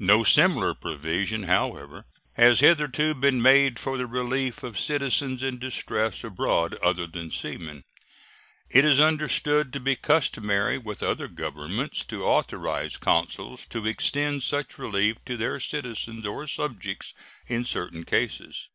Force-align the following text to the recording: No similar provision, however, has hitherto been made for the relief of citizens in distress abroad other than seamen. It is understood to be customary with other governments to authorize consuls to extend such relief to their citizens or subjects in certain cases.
No 0.00 0.24
similar 0.24 0.74
provision, 0.74 1.44
however, 1.44 2.04
has 2.32 2.58
hitherto 2.58 3.14
been 3.14 3.40
made 3.40 3.78
for 3.78 3.96
the 3.96 4.08
relief 4.08 4.64
of 4.64 4.76
citizens 4.76 5.40
in 5.40 5.60
distress 5.60 6.24
abroad 6.24 6.74
other 6.82 7.06
than 7.06 7.30
seamen. 7.30 7.84
It 8.68 8.84
is 8.84 8.98
understood 8.98 9.72
to 9.72 9.78
be 9.78 9.94
customary 9.94 10.78
with 10.78 11.00
other 11.00 11.28
governments 11.28 12.04
to 12.06 12.24
authorize 12.26 12.96
consuls 12.96 13.66
to 13.66 13.86
extend 13.86 14.42
such 14.42 14.78
relief 14.78 15.18
to 15.26 15.36
their 15.36 15.60
citizens 15.60 16.26
or 16.26 16.48
subjects 16.48 17.14
in 17.46 17.64
certain 17.64 18.02
cases. 18.02 18.70